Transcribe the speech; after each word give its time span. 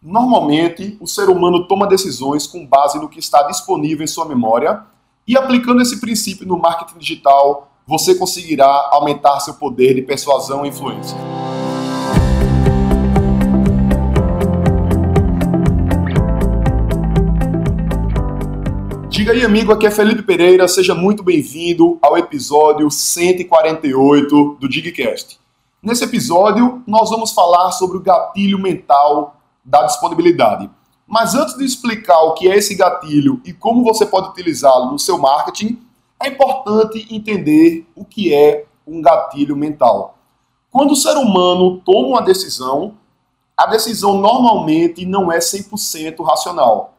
Normalmente, 0.00 0.96
o 1.00 1.08
ser 1.08 1.28
humano 1.28 1.66
toma 1.66 1.84
decisões 1.84 2.46
com 2.46 2.64
base 2.64 3.00
no 3.00 3.08
que 3.08 3.18
está 3.18 3.42
disponível 3.48 4.04
em 4.04 4.06
sua 4.06 4.24
memória 4.26 4.84
e 5.26 5.36
aplicando 5.36 5.82
esse 5.82 6.00
princípio 6.00 6.46
no 6.46 6.56
marketing 6.56 7.00
digital, 7.00 7.72
você 7.84 8.14
conseguirá 8.14 8.90
aumentar 8.92 9.40
seu 9.40 9.54
poder 9.54 9.94
de 9.94 10.02
persuasão 10.02 10.64
e 10.64 10.68
influência. 10.68 11.18
Diga 19.08 19.32
aí, 19.32 19.44
amigo, 19.44 19.72
aqui 19.72 19.84
é 19.84 19.90
Felipe 19.90 20.22
Pereira, 20.22 20.68
seja 20.68 20.94
muito 20.94 21.24
bem-vindo 21.24 21.98
ao 22.00 22.16
episódio 22.16 22.88
148 22.88 24.58
do 24.60 24.68
Digcast. 24.68 25.40
Nesse 25.82 26.04
episódio, 26.04 26.84
nós 26.86 27.10
vamos 27.10 27.32
falar 27.32 27.72
sobre 27.72 27.96
o 27.96 28.00
gatilho 28.00 28.60
mental 28.60 29.37
da 29.68 29.84
disponibilidade. 29.84 30.68
Mas 31.06 31.34
antes 31.34 31.56
de 31.56 31.64
explicar 31.64 32.18
o 32.22 32.34
que 32.34 32.50
é 32.50 32.56
esse 32.56 32.74
gatilho 32.74 33.40
e 33.44 33.52
como 33.52 33.84
você 33.84 34.06
pode 34.06 34.28
utilizá-lo 34.28 34.90
no 34.90 34.98
seu 34.98 35.18
marketing, 35.18 35.78
é 36.20 36.28
importante 36.28 37.06
entender 37.14 37.86
o 37.94 38.04
que 38.04 38.34
é 38.34 38.64
um 38.86 39.02
gatilho 39.02 39.54
mental. 39.54 40.16
Quando 40.70 40.92
o 40.92 40.96
ser 40.96 41.16
humano 41.16 41.80
toma 41.84 42.08
uma 42.08 42.22
decisão, 42.22 42.94
a 43.56 43.66
decisão 43.66 44.18
normalmente 44.18 45.04
não 45.04 45.30
é 45.30 45.38
100% 45.38 46.24
racional. 46.24 46.94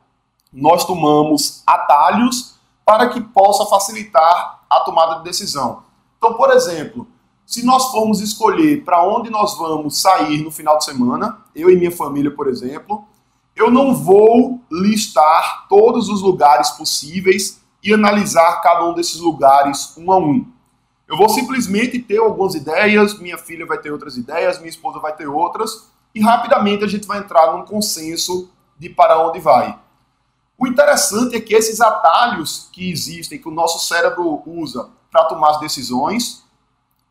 Nós 0.54 0.86
tomamos 0.86 1.64
atalhos 1.66 2.56
para 2.86 3.09
que 3.09 3.22
possa 3.22 3.66
facilitar 3.66 4.62
a 4.70 4.80
tomada 4.81 5.16
de 5.16 5.23
decisão. 5.23 5.84
Então, 6.17 6.34
por 6.34 6.52
exemplo, 6.52 7.08
se 7.49 7.66
nós 7.66 7.89
formos 7.89 8.21
escolher 8.21 8.85
para 8.85 9.03
onde 9.03 9.31
nós 9.31 9.58
vamos 9.58 9.99
sair 9.99 10.44
no 10.44 10.52
final 10.52 10.77
de 10.77 10.85
semana, 10.85 11.44
eu 11.55 11.72
e 11.72 11.75
minha 11.75 11.91
família, 11.91 12.30
por 12.30 12.48
exemplo, 12.48 13.03
eu 13.55 13.72
não 13.72 13.95
vou 13.95 14.62
listar 14.72 15.66
todos 15.67 16.09
os 16.09 16.22
lugares 16.22 16.69
possíveis 16.69 17.59
e 17.83 17.91
analisar 17.91 18.61
cada 18.61 18.88
um 18.88 18.94
desses 18.94 19.19
lugares 19.19 19.97
um 19.97 20.11
a 20.11 20.17
um. 20.19 20.45
Eu 21.08 21.17
vou 21.17 21.28
simplesmente 21.28 21.97
ter 21.97 22.19
algumas 22.19 22.53
ideias, 22.53 23.17
minha 23.17 23.38
filha 23.39 23.66
vai 23.66 23.80
ter 23.80 23.91
outras 23.91 24.16
ideias, 24.16 24.59
minha 24.59 24.69
esposa 24.69 25.00
vai 25.00 25.16
ter 25.16 25.28
outras, 25.28 25.89
e 26.13 26.22
rapidamente 26.22 26.84
a 26.84 26.88
gente 26.88 27.08
vai 27.08 27.17
entrar 27.17 27.52
num 27.58 27.66
consenso 27.66 28.47
de 28.78 28.89
para 28.89 29.28
onde 29.28 29.39
vai. 29.39 29.75
O 30.56 30.67
interessante 30.67 31.36
é 31.36 31.41
que 31.41 31.56
esses 31.56 31.81
atalhos 31.81 32.69
que 32.72 32.91
existem, 32.91 33.39
que 33.41 33.50
o 33.50 33.52
nosso 33.52 33.88
cérebro 33.88 34.44
usa 34.45 34.91
para 35.11 35.25
tomar 35.25 35.50
as 35.50 35.59
decisões, 35.59 36.47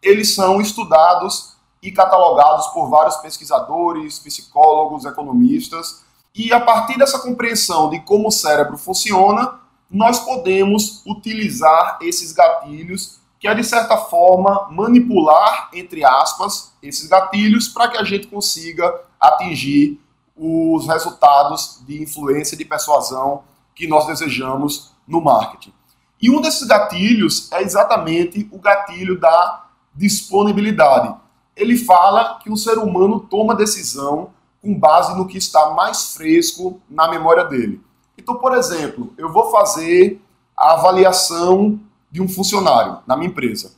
eles 0.03 0.35
são 0.35 0.61
estudados 0.61 1.57
e 1.83 1.93
catalogados 1.93 2.67
por 2.69 2.89
vários 2.89 3.17
pesquisadores, 3.17 4.19
psicólogos, 4.19 5.05
economistas, 5.05 6.03
e 6.35 6.53
a 6.53 6.61
partir 6.61 6.99
dessa 6.99 7.19
compreensão 7.19 7.91
de 7.91 8.01
como 8.01 8.29
o 8.29 8.33
cérebro 8.33 8.77
funciona, 8.77 9.61
nós 9.91 10.21
podemos 10.21 11.03
utilizar 11.07 11.99
esses 12.01 12.33
gatilhos 12.33 13.19
que 13.41 13.47
é 13.47 13.55
de 13.55 13.63
certa 13.63 13.97
forma 13.97 14.69
manipular, 14.71 15.71
entre 15.73 16.05
aspas, 16.05 16.73
esses 16.83 17.09
gatilhos 17.09 17.69
para 17.69 17.89
que 17.89 17.97
a 17.97 18.03
gente 18.03 18.27
consiga 18.27 18.93
atingir 19.21 20.01
os 20.37 20.87
resultados 20.87 21.81
de 21.87 22.03
influência 22.03 22.55
e 22.55 22.59
de 22.59 22.65
persuasão 22.65 23.45
que 23.75 23.87
nós 23.87 24.07
desejamos 24.07 24.93
no 25.07 25.21
marketing. 25.21 25.73
E 26.21 26.31
um 26.31 26.41
desses 26.41 26.67
gatilhos 26.67 27.51
é 27.53 27.63
exatamente 27.63 28.49
o 28.51 28.59
gatilho 28.59 29.19
da 29.21 29.68
disponibilidade. 29.99 31.13
Ele 31.57 31.77
fala 31.77 32.39
que 32.39 32.51
o 32.51 32.57
ser 32.57 32.79
humano 32.79 33.19
toma 33.19 33.57
decisão 33.57 34.31
com 34.63 34.79
base 34.79 35.17
no 35.17 35.27
que 35.27 35.37
está 35.37 35.71
mais 35.71 36.15
fresco 36.15 36.81
na 36.89 37.09
memória 37.09 37.45
dele. 37.45 37.83
Então, 38.17 38.37
por 38.37 38.57
exemplo, 38.57 39.13
eu 39.19 39.33
vou 39.33 39.51
fazer 39.51 40.23
a 40.57 40.75
avaliação 40.75 41.81
de 42.11 42.23
um 42.23 42.29
funcionário 42.29 42.99
na 43.07 43.17
minha 43.17 43.29
empresa. 43.29 43.73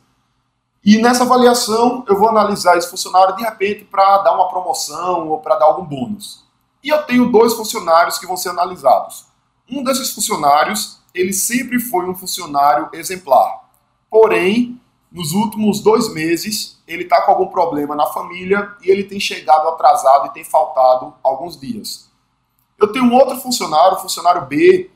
E 0.84 0.98
nessa 0.98 1.24
avaliação 1.24 2.04
eu 2.06 2.18
vou 2.18 2.28
analisar 2.28 2.76
esse 2.76 2.90
funcionário 2.90 3.36
de 3.36 3.42
repente 3.42 3.84
para 3.84 4.18
dar 4.18 4.34
uma 4.34 4.48
promoção 4.48 5.28
ou 5.28 5.38
para 5.38 5.56
dar 5.56 5.66
algum 5.66 5.84
bônus. 5.84 6.44
E 6.82 6.88
eu 6.88 7.02
tenho 7.02 7.30
dois 7.30 7.54
funcionários 7.54 8.18
que 8.18 8.26
vão 8.26 8.36
ser 8.36 8.50
analisados. 8.50 9.26
Um 9.70 9.82
desses 9.82 10.10
funcionários, 10.10 11.00
ele 11.14 11.32
sempre 11.32 11.78
foi 11.78 12.08
um 12.08 12.14
funcionário 12.14 12.88
exemplar. 12.92 13.68
Porém, 14.10 14.79
nos 15.10 15.32
últimos 15.32 15.80
dois 15.80 16.12
meses, 16.12 16.80
ele 16.86 17.02
está 17.02 17.22
com 17.22 17.32
algum 17.32 17.48
problema 17.48 17.96
na 17.96 18.06
família 18.06 18.74
e 18.82 18.90
ele 18.90 19.04
tem 19.04 19.18
chegado 19.18 19.68
atrasado 19.68 20.26
e 20.26 20.30
tem 20.30 20.44
faltado 20.44 21.14
alguns 21.22 21.58
dias. 21.58 22.08
Eu 22.78 22.92
tenho 22.92 23.12
outro 23.12 23.36
funcionário, 23.38 23.96
o 23.96 24.00
funcionário 24.00 24.46
B, 24.46 24.90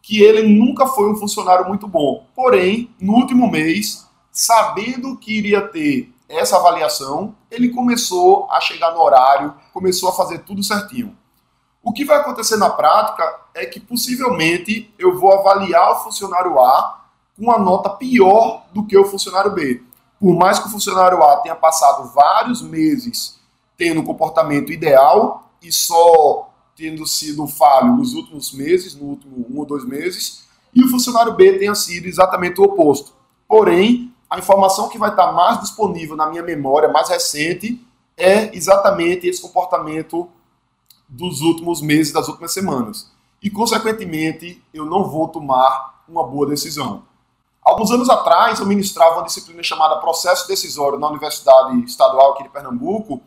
que 0.00 0.22
ele 0.22 0.42
nunca 0.42 0.86
foi 0.86 1.10
um 1.10 1.16
funcionário 1.16 1.66
muito 1.66 1.86
bom. 1.86 2.26
Porém, 2.34 2.90
no 2.98 3.14
último 3.14 3.50
mês, 3.50 4.08
sabendo 4.32 5.16
que 5.16 5.36
iria 5.36 5.60
ter 5.60 6.12
essa 6.28 6.56
avaliação, 6.56 7.34
ele 7.50 7.68
começou 7.68 8.50
a 8.50 8.60
chegar 8.60 8.92
no 8.92 9.00
horário, 9.00 9.54
começou 9.72 10.08
a 10.08 10.12
fazer 10.12 10.40
tudo 10.40 10.62
certinho. 10.62 11.16
O 11.82 11.92
que 11.92 12.04
vai 12.04 12.18
acontecer 12.18 12.56
na 12.56 12.70
prática 12.70 13.40
é 13.54 13.64
que 13.64 13.80
possivelmente 13.80 14.92
eu 14.98 15.18
vou 15.18 15.32
avaliar 15.32 15.92
o 15.92 16.04
funcionário 16.04 16.58
A 16.58 17.07
com 17.38 17.44
uma 17.44 17.58
nota 17.58 17.90
pior 17.90 18.66
do 18.74 18.84
que 18.84 18.98
o 18.98 19.04
funcionário 19.04 19.52
B. 19.52 19.80
Por 20.18 20.34
mais 20.34 20.58
que 20.58 20.66
o 20.66 20.70
funcionário 20.70 21.22
A 21.22 21.36
tenha 21.36 21.54
passado 21.54 22.12
vários 22.12 22.60
meses 22.60 23.38
tendo 23.76 24.00
um 24.00 24.04
comportamento 24.04 24.72
ideal 24.72 25.48
e 25.62 25.70
só 25.70 26.50
tendo 26.76 27.06
sido 27.06 27.46
falho 27.46 27.96
nos 27.96 28.14
últimos 28.14 28.52
meses, 28.52 28.96
no 28.96 29.06
último 29.06 29.46
um 29.48 29.58
ou 29.58 29.64
dois 29.64 29.84
meses, 29.84 30.48
e 30.74 30.82
o 30.82 30.88
funcionário 30.88 31.34
B 31.34 31.58
tenha 31.58 31.74
sido 31.74 32.06
exatamente 32.06 32.60
o 32.60 32.64
oposto. 32.64 33.12
Porém, 33.46 34.12
a 34.28 34.38
informação 34.38 34.88
que 34.88 34.98
vai 34.98 35.10
estar 35.10 35.32
mais 35.32 35.60
disponível 35.60 36.16
na 36.16 36.26
minha 36.26 36.42
memória, 36.42 36.88
mais 36.88 37.08
recente, 37.08 37.80
é 38.16 38.54
exatamente 38.54 39.26
esse 39.26 39.40
comportamento 39.40 40.28
dos 41.08 41.40
últimos 41.40 41.80
meses, 41.80 42.12
das 42.12 42.28
últimas 42.28 42.52
semanas. 42.52 43.10
E, 43.40 43.48
consequentemente, 43.48 44.62
eu 44.74 44.84
não 44.84 45.04
vou 45.04 45.28
tomar 45.28 46.02
uma 46.08 46.24
boa 46.26 46.46
decisão. 46.46 47.04
Alguns 47.62 47.90
anos 47.90 48.08
atrás, 48.08 48.60
eu 48.60 48.66
ministrava 48.66 49.16
uma 49.16 49.24
disciplina 49.24 49.62
chamada 49.62 49.96
Processo 49.96 50.48
Decisório 50.48 50.98
na 50.98 51.08
Universidade 51.08 51.78
Estadual 51.84 52.32
aqui 52.32 52.44
de 52.44 52.48
Pernambuco, 52.48 53.20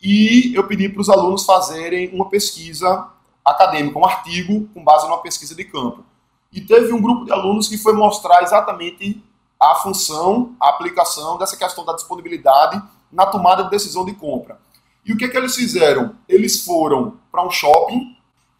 e 0.00 0.52
eu 0.54 0.66
pedi 0.66 0.88
para 0.88 1.00
os 1.00 1.08
alunos 1.08 1.44
fazerem 1.44 2.10
uma 2.14 2.28
pesquisa 2.28 3.08
acadêmica, 3.44 3.98
um 3.98 4.04
artigo 4.04 4.68
com 4.72 4.82
base 4.82 5.06
numa 5.06 5.18
pesquisa 5.18 5.54
de 5.54 5.64
campo. 5.64 6.04
E 6.52 6.60
teve 6.60 6.92
um 6.92 7.00
grupo 7.00 7.24
de 7.24 7.32
alunos 7.32 7.68
que 7.68 7.76
foi 7.76 7.92
mostrar 7.92 8.42
exatamente 8.42 9.22
a 9.60 9.74
função, 9.76 10.54
a 10.60 10.68
aplicação 10.68 11.36
dessa 11.36 11.56
questão 11.56 11.84
da 11.84 11.94
disponibilidade 11.94 12.82
na 13.10 13.26
tomada 13.26 13.64
de 13.64 13.70
decisão 13.70 14.04
de 14.04 14.12
compra. 14.12 14.58
E 15.04 15.12
o 15.12 15.16
que, 15.16 15.24
é 15.24 15.28
que 15.28 15.36
eles 15.36 15.54
fizeram? 15.54 16.16
Eles 16.28 16.64
foram 16.64 17.18
para 17.30 17.44
um 17.44 17.50
shopping 17.50 18.13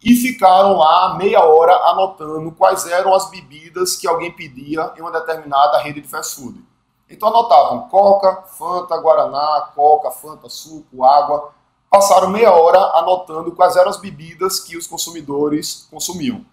e 0.05 0.15
ficaram 0.15 0.77
lá 0.77 1.15
meia 1.17 1.43
hora 1.43 1.75
anotando 1.89 2.51
quais 2.51 2.85
eram 2.85 3.11
as 3.15 3.27
bebidas 3.31 3.95
que 3.95 4.07
alguém 4.07 4.31
pedia 4.31 4.93
em 4.95 5.01
uma 5.01 5.11
determinada 5.11 5.79
rede 5.79 5.99
de 5.99 6.07
fast 6.07 6.35
food. 6.35 6.63
Então 7.09 7.29
anotavam 7.29 7.89
Coca, 7.89 8.43
Fanta, 8.55 8.95
Guaraná, 8.97 9.71
Coca, 9.75 10.11
Fanta, 10.11 10.47
suco, 10.47 11.03
água. 11.03 11.51
Passaram 11.89 12.29
meia 12.29 12.51
hora 12.51 12.77
anotando 12.99 13.51
quais 13.53 13.75
eram 13.75 13.89
as 13.89 13.97
bebidas 13.97 14.59
que 14.59 14.77
os 14.77 14.85
consumidores 14.85 15.87
consumiam. 15.89 16.45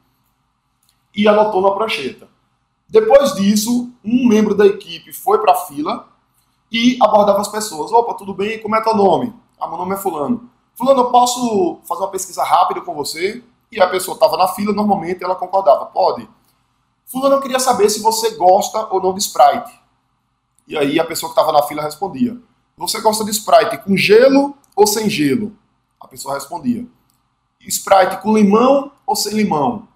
E 1.15 1.29
anotou 1.29 1.61
na 1.61 1.73
prancheta. 1.73 2.29
Depois 2.89 3.35
disso, 3.35 3.91
um 4.03 4.27
membro 4.27 4.55
da 4.55 4.65
equipe 4.65 5.13
foi 5.13 5.39
para 5.39 5.53
a 5.53 5.57
fila 5.67 6.09
e 6.71 6.97
abordava 7.03 7.41
as 7.43 7.49
pessoas. 7.49 7.93
Opa, 7.93 8.15
tudo 8.15 8.33
bem? 8.33 8.63
Como 8.63 8.75
é 8.75 8.83
teu 8.83 8.95
nome? 8.95 9.35
Ah, 9.61 9.69
meu 9.69 9.77
nome 9.77 9.95
é 9.95 9.99
fulano. 9.99 10.51
Fulano, 10.75 11.03
eu 11.03 11.11
posso 11.11 11.81
fazer 11.85 12.03
uma 12.03 12.11
pesquisa 12.11 12.43
rápida 12.43 12.81
com 12.81 12.95
você? 12.95 13.43
E 13.71 13.81
a 13.81 13.89
pessoa 13.89 14.15
estava 14.15 14.37
na 14.37 14.49
fila, 14.49 14.73
normalmente 14.73 15.25
ela 15.25 15.35
concordava, 15.35 15.87
pode. 15.87 16.29
Fulano, 17.07 17.37
eu 17.37 17.41
queria 17.41 17.59
saber 17.59 17.89
se 17.91 18.01
você 18.01 18.31
gosta 18.37 18.87
ou 18.91 19.03
não 19.03 19.15
de 19.15 19.21
Sprite. 19.21 19.81
E 20.67 20.77
aí 20.77 20.99
a 20.99 21.05
pessoa 21.05 21.33
que 21.33 21.39
estava 21.39 21.53
na 21.53 21.63
fila 21.65 21.83
respondia, 21.83 22.39
você 22.77 23.01
gosta 23.01 23.25
de 23.25 23.31
Sprite 23.31 23.79
com 23.79 23.97
gelo 23.97 24.57
ou 24.75 24.87
sem 24.87 25.09
gelo? 25.09 25.57
A 26.01 26.09
pessoa 26.09 26.35
respondia, 26.35 26.87
Sprite 27.61 28.17
com 28.19 28.37
limão 28.37 28.93
ou 29.07 29.15
sem 29.15 29.33
limão? 29.35 29.87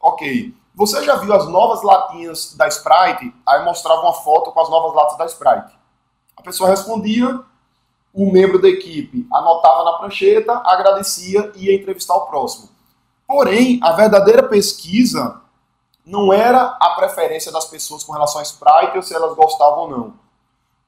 Ok. 0.00 0.54
Você 0.74 1.02
já 1.02 1.16
viu 1.16 1.32
as 1.34 1.48
novas 1.48 1.82
latinhas 1.82 2.54
da 2.54 2.68
Sprite? 2.68 3.34
Aí 3.46 3.64
mostrava 3.64 4.02
uma 4.02 4.12
foto 4.12 4.52
com 4.52 4.60
as 4.60 4.68
novas 4.68 4.94
latas 4.94 5.16
da 5.16 5.24
Sprite. 5.24 5.76
A 6.36 6.42
pessoa 6.42 6.68
respondia, 6.68 7.40
o 8.16 8.32
membro 8.32 8.58
da 8.58 8.66
equipe 8.66 9.26
anotava 9.30 9.84
na 9.84 9.92
prancheta, 9.98 10.62
agradecia 10.64 11.52
e 11.54 11.66
ia 11.66 11.74
entrevistar 11.74 12.14
o 12.16 12.26
próximo. 12.26 12.70
Porém, 13.26 13.78
a 13.82 13.92
verdadeira 13.92 14.42
pesquisa 14.42 15.42
não 16.04 16.32
era 16.32 16.78
a 16.80 16.94
preferência 16.96 17.52
das 17.52 17.66
pessoas 17.66 18.02
com 18.02 18.14
relação 18.14 18.40
a 18.40 18.42
Sprite 18.44 18.96
ou 18.96 19.02
se 19.02 19.14
elas 19.14 19.36
gostavam 19.36 19.80
ou 19.80 19.90
não. 19.90 20.14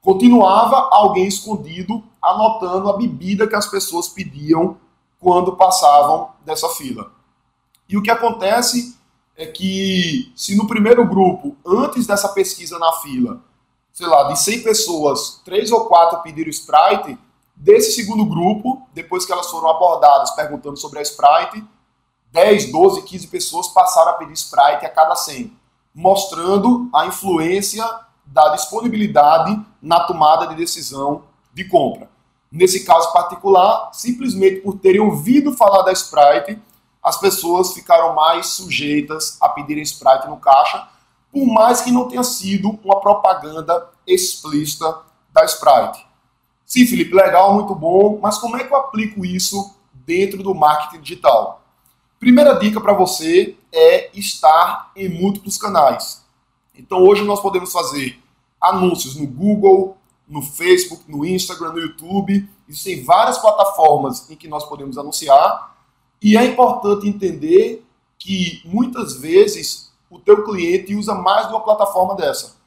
Continuava 0.01 0.89
alguém 0.91 1.27
escondido 1.27 2.03
anotando 2.19 2.89
a 2.89 2.97
bebida 2.97 3.47
que 3.47 3.55
as 3.55 3.67
pessoas 3.67 4.07
pediam 4.07 4.77
quando 5.19 5.55
passavam 5.55 6.31
dessa 6.43 6.69
fila. 6.69 7.11
E 7.87 7.95
o 7.95 8.01
que 8.01 8.09
acontece 8.09 8.97
é 9.35 9.45
que 9.45 10.33
se 10.35 10.55
no 10.55 10.65
primeiro 10.65 11.05
grupo, 11.05 11.55
antes 11.63 12.07
dessa 12.07 12.29
pesquisa 12.29 12.79
na 12.79 12.91
fila, 12.93 13.39
sei 13.99 14.07
lá, 14.07 14.31
de 14.31 14.39
100 14.39 14.63
pessoas, 14.63 15.41
3 15.43 15.73
ou 15.73 15.83
4 15.83 16.21
pediram 16.21 16.49
Sprite, 16.49 17.19
desse 17.53 17.91
segundo 17.91 18.23
grupo, 18.23 18.87
depois 18.93 19.25
que 19.25 19.31
elas 19.33 19.51
foram 19.51 19.69
abordadas 19.69 20.31
perguntando 20.31 20.77
sobre 20.77 20.99
a 20.99 21.01
Sprite, 21.01 21.61
10, 22.31 22.71
12, 22.71 23.01
15 23.01 23.27
pessoas 23.27 23.67
passaram 23.67 24.11
a 24.11 24.13
pedir 24.13 24.31
Sprite 24.31 24.85
a 24.85 24.89
cada 24.89 25.17
100, 25.17 25.53
mostrando 25.93 26.89
a 26.95 27.07
influência 27.07 27.85
da 28.25 28.55
disponibilidade 28.55 29.59
na 29.81 29.99
tomada 30.05 30.47
de 30.47 30.55
decisão 30.55 31.23
de 31.53 31.65
compra. 31.65 32.09
Nesse 32.49 32.85
caso 32.85 33.11
particular, 33.11 33.89
simplesmente 33.91 34.61
por 34.61 34.77
terem 34.77 35.01
ouvido 35.01 35.51
falar 35.51 35.81
da 35.81 35.91
Sprite, 35.91 36.57
as 37.03 37.19
pessoas 37.19 37.73
ficaram 37.73 38.15
mais 38.15 38.47
sujeitas 38.47 39.37
a 39.41 39.49
pedirem 39.49 39.83
Sprite 39.83 40.29
no 40.29 40.37
caixa, 40.37 40.87
por 41.31 41.45
mais 41.45 41.81
que 41.81 41.91
não 41.91 42.07
tenha 42.07 42.23
sido 42.23 42.79
uma 42.83 42.99
propaganda 42.99 43.89
explícita 44.05 45.01
da 45.31 45.45
Sprite. 45.45 46.05
Sim, 46.65 46.85
Felipe, 46.85 47.15
legal, 47.15 47.55
muito 47.55 47.73
bom, 47.73 48.19
mas 48.21 48.37
como 48.37 48.57
é 48.57 48.63
que 48.63 48.73
eu 48.73 48.77
aplico 48.77 49.25
isso 49.25 49.75
dentro 49.93 50.41
do 50.43 50.53
marketing 50.53 51.01
digital? 51.01 51.61
Primeira 52.19 52.53
dica 52.53 52.81
para 52.81 52.93
você 52.93 53.57
é 53.71 54.09
estar 54.17 54.91
em 54.95 55.07
múltiplos 55.07 55.57
canais. 55.57 56.23
Então 56.77 56.99
hoje 56.99 57.23
nós 57.23 57.41
podemos 57.41 57.71
fazer 57.71 58.19
anúncios 58.61 59.15
no 59.15 59.25
Google, 59.25 59.97
no 60.27 60.41
Facebook, 60.41 61.03
no 61.07 61.25
Instagram, 61.25 61.73
no 61.73 61.79
YouTube. 61.79 62.47
Existem 62.67 63.03
várias 63.03 63.37
plataformas 63.37 64.29
em 64.29 64.35
que 64.35 64.47
nós 64.47 64.63
podemos 64.65 64.97
anunciar 64.97 65.75
e 66.21 66.37
é 66.37 66.45
importante 66.45 67.07
entender 67.07 67.85
que 68.17 68.61
muitas 68.65 69.15
vezes 69.15 69.88
o 70.09 70.19
teu 70.19 70.43
cliente 70.43 70.95
usa 70.95 71.13
mais 71.13 71.47
de 71.47 71.53
uma 71.53 71.63
plataforma 71.63 72.15
dessa. 72.15 72.57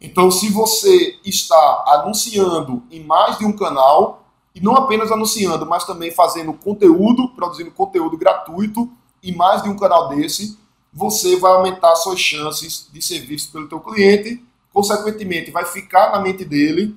Então, 0.00 0.30
se 0.30 0.48
você 0.50 1.18
está 1.24 1.84
anunciando 1.86 2.82
em 2.90 3.04
mais 3.04 3.38
de 3.38 3.44
um 3.44 3.52
canal, 3.52 4.20
e 4.54 4.60
não 4.60 4.76
apenas 4.76 5.12
anunciando, 5.12 5.66
mas 5.66 5.84
também 5.84 6.10
fazendo 6.10 6.52
conteúdo, 6.52 7.28
produzindo 7.30 7.70
conteúdo 7.70 8.16
gratuito 8.16 8.90
em 9.22 9.34
mais 9.34 9.62
de 9.62 9.68
um 9.68 9.76
canal 9.76 10.08
desse, 10.08 10.58
você 10.92 11.36
vai 11.36 11.52
aumentar 11.52 11.94
suas 11.96 12.18
chances 12.18 12.88
de 12.92 13.00
ser 13.00 13.20
visto 13.20 13.52
pelo 13.52 13.68
teu 13.68 13.78
cliente, 13.80 14.42
consequentemente 14.72 15.50
vai 15.50 15.64
ficar 15.64 16.10
na 16.12 16.18
mente 16.18 16.44
dele 16.44 16.96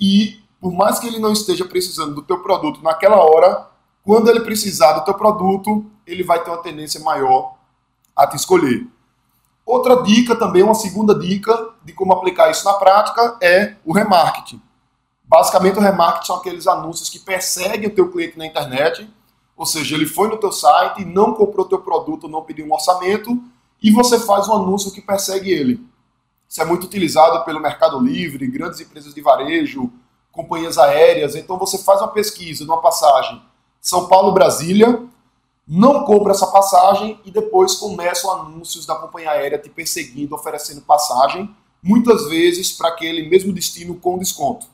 e 0.00 0.40
por 0.60 0.72
mais 0.72 0.98
que 0.98 1.06
ele 1.06 1.18
não 1.18 1.32
esteja 1.32 1.64
precisando 1.64 2.14
do 2.14 2.22
teu 2.22 2.42
produto 2.42 2.82
naquela 2.82 3.16
hora, 3.16 3.68
quando 4.02 4.30
ele 4.30 4.40
precisar 4.40 4.94
do 4.94 5.04
teu 5.04 5.14
produto, 5.14 5.84
ele 6.06 6.22
vai 6.22 6.42
ter 6.42 6.50
uma 6.50 6.62
tendência 6.62 7.00
maior 7.00 7.54
a 8.16 8.26
te 8.26 8.36
escolher. 8.36 8.86
Outra 9.66 10.02
dica 10.02 10.36
também, 10.36 10.62
uma 10.62 10.74
segunda 10.74 11.18
dica 11.18 11.70
de 11.82 11.92
como 11.92 12.12
aplicar 12.12 12.50
isso 12.50 12.64
na 12.64 12.74
prática 12.74 13.36
é 13.40 13.76
o 13.84 13.92
remarketing. 13.92 14.60
Basicamente, 15.24 15.78
o 15.78 15.80
remarketing 15.80 16.26
são 16.26 16.36
aqueles 16.36 16.66
anúncios 16.66 17.08
que 17.08 17.18
perseguem 17.18 17.88
o 17.88 17.94
teu 17.94 18.10
cliente 18.10 18.36
na 18.38 18.46
internet, 18.46 19.08
ou 19.56 19.64
seja, 19.64 19.94
ele 19.94 20.06
foi 20.06 20.28
no 20.28 20.36
teu 20.36 20.52
site, 20.52 21.04
não 21.04 21.32
comprou 21.32 21.66
teu 21.66 21.78
produto, 21.78 22.28
não 22.28 22.42
pediu 22.42 22.66
um 22.66 22.72
orçamento, 22.72 23.42
e 23.82 23.90
você 23.90 24.18
faz 24.18 24.48
um 24.48 24.54
anúncio 24.54 24.92
que 24.92 25.00
persegue 25.00 25.50
ele. 25.50 25.86
Isso 26.48 26.60
é 26.60 26.64
muito 26.64 26.84
utilizado 26.84 27.44
pelo 27.44 27.60
Mercado 27.60 27.98
Livre, 27.98 28.46
grandes 28.46 28.80
empresas 28.80 29.14
de 29.14 29.20
varejo, 29.20 29.90
companhias 30.30 30.76
aéreas. 30.76 31.34
Então 31.34 31.58
você 31.58 31.78
faz 31.78 32.00
uma 32.00 32.08
pesquisa 32.08 32.64
uma 32.64 32.80
passagem 32.80 33.40
são 33.84 34.08
Paulo-Brasília, 34.08 35.02
não 35.66 36.04
compra 36.04 36.32
essa 36.32 36.46
passagem 36.46 37.18
e 37.24 37.30
depois 37.30 37.74
começam 37.74 38.30
anúncios 38.30 38.84
da 38.84 38.94
companhia 38.94 39.30
aérea 39.30 39.58
te 39.58 39.70
perseguindo, 39.70 40.34
oferecendo 40.34 40.82
passagem, 40.82 41.54
muitas 41.82 42.28
vezes 42.28 42.72
para 42.72 42.88
aquele 42.88 43.28
mesmo 43.28 43.52
destino 43.52 43.94
com 43.94 44.18
desconto. 44.18 44.66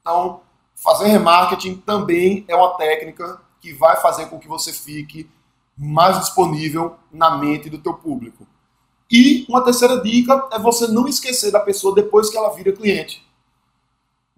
Então, 0.00 0.40
fazer 0.74 1.08
remarketing 1.08 1.76
também 1.76 2.44
é 2.48 2.54
uma 2.54 2.76
técnica 2.76 3.40
que 3.60 3.72
vai 3.72 3.96
fazer 4.00 4.26
com 4.26 4.38
que 4.38 4.48
você 4.48 4.72
fique 4.72 5.28
mais 5.76 6.18
disponível 6.18 6.96
na 7.12 7.36
mente 7.36 7.68
do 7.68 7.78
teu 7.78 7.94
público. 7.94 8.46
E 9.10 9.46
uma 9.48 9.62
terceira 9.62 10.00
dica 10.00 10.48
é 10.52 10.58
você 10.58 10.86
não 10.86 11.06
esquecer 11.06 11.50
da 11.50 11.60
pessoa 11.60 11.94
depois 11.94 12.30
que 12.30 12.36
ela 12.36 12.54
vira 12.54 12.72
cliente. 12.72 13.26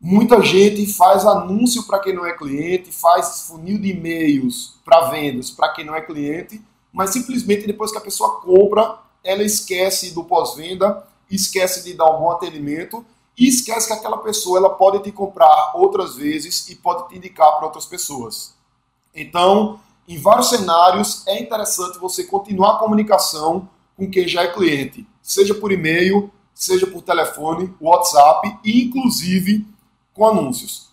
Muita 0.02 0.40
gente 0.40 0.86
faz 0.94 1.26
anúncio 1.26 1.82
para 1.82 1.98
quem 1.98 2.14
não 2.14 2.24
é 2.24 2.32
cliente, 2.32 2.90
faz 2.90 3.42
funil 3.42 3.78
de 3.78 3.90
e-mails 3.90 4.72
para 4.82 5.10
vendas 5.10 5.50
para 5.50 5.68
quem 5.74 5.84
não 5.84 5.94
é 5.94 6.00
cliente, 6.00 6.58
mas 6.90 7.10
simplesmente 7.10 7.66
depois 7.66 7.92
que 7.92 7.98
a 7.98 8.00
pessoa 8.00 8.40
compra, 8.40 8.98
ela 9.22 9.42
esquece 9.42 10.12
do 10.14 10.24
pós-venda, 10.24 11.06
esquece 11.30 11.84
de 11.84 11.92
dar 11.92 12.06
um 12.06 12.18
bom 12.18 12.30
atendimento 12.30 13.04
e 13.36 13.46
esquece 13.46 13.88
que 13.88 13.92
aquela 13.92 14.16
pessoa 14.16 14.56
ela 14.56 14.70
pode 14.70 15.02
te 15.02 15.12
comprar 15.12 15.72
outras 15.74 16.16
vezes 16.16 16.66
e 16.70 16.76
pode 16.76 17.10
te 17.10 17.18
indicar 17.18 17.54
para 17.56 17.66
outras 17.66 17.84
pessoas. 17.84 18.54
Então, 19.14 19.78
em 20.08 20.16
vários 20.16 20.48
cenários, 20.48 21.26
é 21.26 21.38
interessante 21.42 21.98
você 21.98 22.24
continuar 22.24 22.76
a 22.76 22.78
comunicação 22.78 23.68
com 23.98 24.10
quem 24.10 24.26
já 24.26 24.44
é 24.44 24.46
cliente, 24.46 25.06
seja 25.20 25.54
por 25.54 25.70
e-mail, 25.70 26.30
seja 26.54 26.86
por 26.86 27.02
telefone, 27.02 27.74
WhatsApp 27.78 28.58
e 28.64 28.82
inclusive 28.86 29.66
com 30.20 30.28
anúncios. 30.28 30.90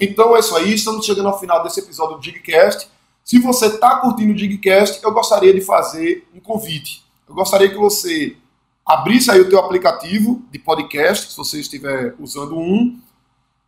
Então 0.00 0.36
é 0.36 0.38
isso 0.38 0.54
aí, 0.54 0.72
estamos 0.72 1.04
chegando 1.04 1.28
ao 1.28 1.40
final 1.40 1.60
desse 1.64 1.80
episódio 1.80 2.14
do 2.14 2.22
Digcast. 2.22 2.88
Se 3.24 3.40
você 3.40 3.66
está 3.66 3.96
curtindo 3.96 4.30
o 4.30 4.36
Digcast, 4.36 5.02
eu 5.02 5.12
gostaria 5.12 5.52
de 5.52 5.60
fazer 5.60 6.28
um 6.32 6.38
convite. 6.38 7.04
Eu 7.28 7.34
gostaria 7.34 7.68
que 7.68 7.76
você 7.76 8.36
abrisse 8.86 9.28
aí 9.28 9.40
o 9.40 9.48
teu 9.48 9.58
aplicativo 9.58 10.40
de 10.52 10.58
podcast, 10.60 11.32
se 11.32 11.36
você 11.36 11.58
estiver 11.58 12.14
usando 12.20 12.56
um, 12.56 12.96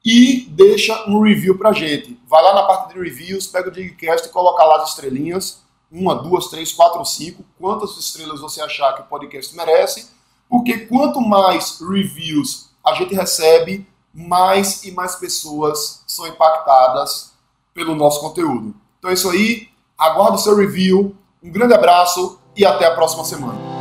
e 0.05 0.47
deixa 0.51 1.05
um 1.11 1.21
review 1.21 1.59
pra 1.59 1.73
gente. 1.73 2.17
Vai 2.29 2.41
lá 2.41 2.55
na 2.55 2.63
parte 2.63 2.95
de 2.95 3.01
reviews, 3.01 3.49
pega 3.49 3.71
o 3.71 3.73
Digcast 3.73 4.29
e 4.29 4.31
coloca 4.31 4.63
lá 4.63 4.83
as 4.83 4.91
estrelinhas, 4.91 5.65
uma, 5.91 6.15
duas, 6.15 6.47
três, 6.47 6.71
quatro, 6.71 7.05
cinco, 7.05 7.45
quantas 7.59 7.99
estrelas 7.99 8.41
você 8.41 8.61
achar 8.61 8.93
que 8.95 9.03
o 9.03 9.07
podcast 9.07 9.53
merece, 9.57 10.11
porque 10.49 10.87
quanto 10.87 11.21
mais 11.21 11.81
reviews 11.81 12.71
a 12.87 12.95
gente 12.95 13.17
recebe, 13.17 13.85
mais 14.13 14.85
e 14.85 14.91
mais 14.91 15.17
pessoas 15.17 16.03
são 16.07 16.27
impactadas 16.27 17.33
pelo 17.73 17.95
nosso 17.95 18.21
conteúdo. 18.21 18.75
Então 18.99 19.11
é 19.11 19.15
isso 19.15 19.31
aí, 19.31 19.69
aguardo 19.97 20.37
o 20.37 20.39
seu 20.39 20.57
review, 20.57 21.17
um 21.43 21.51
grande 21.51 21.75
abraço 21.75 22.39
e 22.57 22.65
até 22.65 22.87
a 22.87 22.95
próxima 22.95 23.25
semana. 23.25 23.72